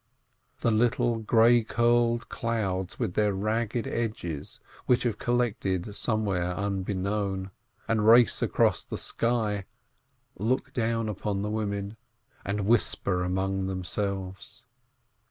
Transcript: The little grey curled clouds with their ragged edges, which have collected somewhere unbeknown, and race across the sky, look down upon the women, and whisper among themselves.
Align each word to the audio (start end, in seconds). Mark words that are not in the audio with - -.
The 0.61 0.71
little 0.71 1.19
grey 1.19 1.63
curled 1.63 2.27
clouds 2.27 2.97
with 2.97 3.13
their 3.13 3.35
ragged 3.35 3.85
edges, 3.85 4.59
which 4.87 5.03
have 5.03 5.19
collected 5.19 5.93
somewhere 5.93 6.55
unbeknown, 6.57 7.51
and 7.87 8.07
race 8.07 8.41
across 8.41 8.83
the 8.83 8.97
sky, 8.97 9.65
look 10.39 10.73
down 10.73 11.07
upon 11.07 11.43
the 11.43 11.51
women, 11.51 11.97
and 12.43 12.61
whisper 12.65 13.21
among 13.23 13.67
themselves. 13.67 14.65